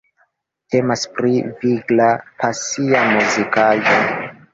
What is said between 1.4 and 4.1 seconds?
vigla, pasia muzikaĵo.